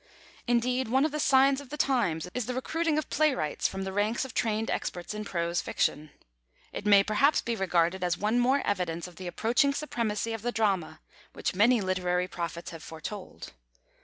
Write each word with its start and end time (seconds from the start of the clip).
Indeed, 0.47 0.87
one 0.87 1.05
of 1.05 1.11
the 1.11 1.19
signs 1.19 1.61
of 1.61 1.69
the 1.69 1.77
times 1.77 2.27
is 2.33 2.47
the 2.47 2.55
recruiting 2.55 2.97
of 2.97 3.07
playwrights 3.11 3.67
from 3.67 3.83
the 3.83 3.93
ranks 3.93 4.25
of 4.25 4.33
trained 4.33 4.71
experts 4.71 5.13
in 5.13 5.23
prose 5.23 5.61
fiction. 5.61 6.09
It 6.73 6.87
may 6.87 7.03
perhaps 7.03 7.39
be 7.39 7.55
regarded 7.55 8.03
as 8.03 8.17
one 8.17 8.39
more 8.39 8.63
evidence 8.65 9.07
of 9.07 9.17
the 9.17 9.27
approaching 9.27 9.75
supremacy 9.75 10.33
of 10.33 10.41
the 10.41 10.51
Drama, 10.51 11.01
which 11.33 11.53
many 11.53 11.81
literary 11.81 12.27
prophets 12.27 12.71
have 12.71 12.81
foretold. 12.81 13.53